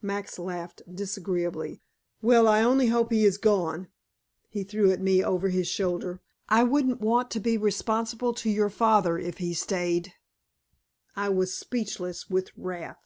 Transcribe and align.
Max 0.00 0.38
laughed 0.38 0.80
disagreeably. 0.90 1.82
"Well, 2.22 2.48
I 2.48 2.62
only 2.62 2.86
hope 2.86 3.12
he 3.12 3.26
is 3.26 3.36
gone," 3.36 3.88
he 4.48 4.64
threw 4.64 4.90
at 4.92 5.00
me 5.02 5.22
over 5.22 5.50
his 5.50 5.68
shoulder, 5.68 6.22
"I 6.48 6.62
wouldn't 6.62 7.02
want 7.02 7.30
to 7.32 7.38
be 7.40 7.58
responsible 7.58 8.32
to 8.32 8.48
your 8.48 8.70
father 8.70 9.18
if 9.18 9.36
he 9.36 9.48
had 9.48 9.58
stayed." 9.58 10.14
I 11.14 11.28
was 11.28 11.52
speechless 11.54 12.30
with 12.30 12.48
wrath. 12.56 13.04